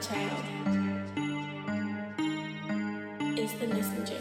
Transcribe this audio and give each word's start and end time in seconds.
child 0.00 0.44
is 3.38 3.52
the 3.54 3.66
messenger. 3.66 4.18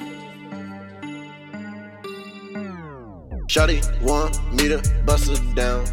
Shotty 3.47 3.81
want 4.01 4.37
me 4.53 4.67
to 4.69 4.81
bust 5.05 5.29
her 5.29 5.55
down. 5.55 5.85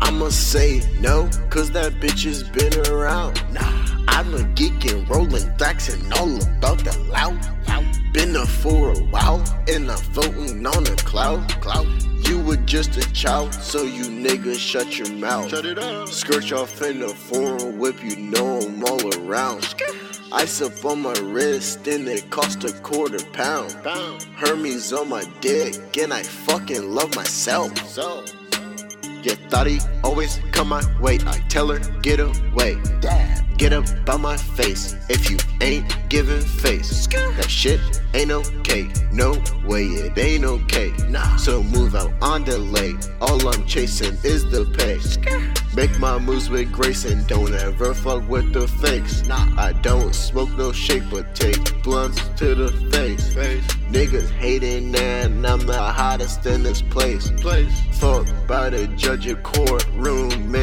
I'ma 0.00 0.30
say 0.30 0.82
no, 1.00 1.28
cause 1.50 1.70
that 1.72 1.94
bitch 1.94 2.24
has 2.24 2.42
been 2.42 2.74
around. 2.88 3.42
Nah. 3.52 3.86
I'm 4.08 4.32
a 4.34 4.42
geek 4.54 4.90
and 4.90 5.08
rolling 5.10 5.54
facts 5.58 5.92
and 5.92 6.12
all 6.14 6.34
about 6.56 6.78
the 6.78 6.98
loud. 7.10 7.38
Been 8.14 8.32
there 8.32 8.46
for 8.46 8.92
a 8.92 8.98
while 9.10 9.44
and 9.68 9.90
I'm 9.90 9.98
floating 9.98 10.66
on 10.66 10.86
a 10.86 10.96
cloud. 10.96 11.50
cloud. 11.60 11.86
You 12.28 12.40
were 12.40 12.56
just 12.56 12.96
a 12.96 13.12
child, 13.12 13.54
so 13.54 13.82
you 13.82 14.04
niggas 14.04 14.58
shut 14.58 14.98
your 14.98 15.10
mouth. 15.12 15.48
Shut 15.48 15.64
it 15.64 15.78
up. 15.78 16.08
Skirt 16.08 16.52
off 16.52 16.82
in 16.82 17.00
the 17.00 17.08
foreign 17.08 17.78
whip, 17.78 18.02
you 18.02 18.16
know 18.16 18.58
I'm 18.58 18.84
all 18.84 19.14
around. 19.18 19.74
Ice 20.32 20.60
up 20.60 20.84
on 20.84 21.02
my 21.02 21.14
wrist, 21.22 21.86
and 21.86 22.08
it 22.08 22.28
cost 22.30 22.64
a 22.64 22.72
quarter 22.80 23.24
pound. 23.32 23.72
Hermes 24.34 24.92
on 24.92 25.08
my 25.08 25.24
dick, 25.40 25.96
and 25.98 26.12
I 26.12 26.22
fucking 26.22 26.90
love 26.90 27.14
myself. 27.14 27.76
So. 27.86 28.24
Yeah, 29.22 29.34
thought 29.48 29.66
he 29.66 29.78
always 30.04 30.40
come 30.52 30.68
my 30.68 30.82
way. 31.00 31.18
I 31.26 31.38
tell 31.48 31.68
her, 31.68 31.78
get 32.00 32.20
away. 32.20 32.80
Dad, 33.00 33.44
get 33.56 33.72
up 33.72 33.84
by 34.04 34.16
my 34.16 34.36
face. 34.36 34.94
If 35.08 35.30
you 35.30 35.36
ain't 35.60 35.95
giving 36.16 36.40
face, 36.40 37.06
that 37.08 37.50
shit 37.50 37.78
ain't 38.14 38.30
okay. 38.30 38.88
No 39.12 39.32
way, 39.66 39.84
it 39.84 40.16
ain't 40.16 40.46
okay. 40.46 40.90
Nah, 41.10 41.36
so 41.36 41.62
move 41.62 41.94
out 41.94 42.10
on 42.22 42.42
delay. 42.42 42.94
All 43.20 43.46
I'm 43.46 43.66
chasing 43.66 44.16
is 44.24 44.50
the 44.50 44.64
pay. 44.78 44.96
Make 45.76 45.98
my 45.98 46.18
moves 46.18 46.48
with 46.48 46.72
grace 46.72 47.04
and 47.04 47.26
don't 47.26 47.52
ever 47.52 47.92
fuck 47.92 48.26
with 48.30 48.54
the 48.54 48.66
fakes. 48.66 49.26
Nah, 49.26 49.46
I 49.58 49.74
don't 49.74 50.14
smoke 50.14 50.48
no 50.56 50.72
shake, 50.72 51.02
but 51.10 51.34
take 51.34 51.82
blunts 51.82 52.18
to 52.38 52.54
the 52.54 52.70
face. 52.90 53.34
face. 53.34 53.66
Niggas 53.90 54.30
hating 54.30 54.96
and 54.96 55.46
I'm 55.46 55.66
the 55.66 55.78
hottest 55.78 56.46
in 56.46 56.62
this 56.62 56.80
place. 56.80 57.30
place. 57.30 57.78
Fuck 57.92 58.26
by 58.46 58.70
the 58.70 58.86
judge 58.88 59.26
of 59.26 59.42
courtroom 59.42 60.32
in 60.32 60.40
the 60.40 60.52
case. 60.52 60.55